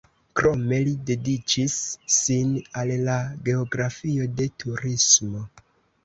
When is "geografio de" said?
3.49-4.47